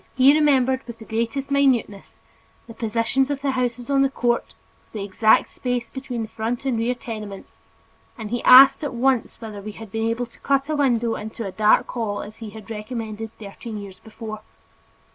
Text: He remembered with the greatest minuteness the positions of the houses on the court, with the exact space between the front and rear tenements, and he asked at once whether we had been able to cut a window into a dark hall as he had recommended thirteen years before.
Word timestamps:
He 0.15 0.33
remembered 0.33 0.81
with 0.87 0.97
the 0.97 1.05
greatest 1.05 1.51
minuteness 1.51 2.19
the 2.65 2.73
positions 2.73 3.29
of 3.29 3.41
the 3.43 3.51
houses 3.51 3.87
on 3.87 4.01
the 4.01 4.09
court, 4.09 4.55
with 4.85 4.93
the 4.93 5.03
exact 5.03 5.47
space 5.47 5.91
between 5.91 6.23
the 6.23 6.27
front 6.27 6.65
and 6.65 6.79
rear 6.79 6.95
tenements, 6.95 7.59
and 8.17 8.31
he 8.31 8.41
asked 8.41 8.83
at 8.83 8.95
once 8.95 9.39
whether 9.39 9.61
we 9.61 9.73
had 9.73 9.91
been 9.91 10.09
able 10.09 10.25
to 10.25 10.39
cut 10.39 10.69
a 10.69 10.75
window 10.75 11.13
into 11.13 11.45
a 11.45 11.51
dark 11.51 11.87
hall 11.89 12.23
as 12.23 12.37
he 12.37 12.49
had 12.49 12.71
recommended 12.71 13.29
thirteen 13.37 13.77
years 13.77 13.99
before. 13.99 14.41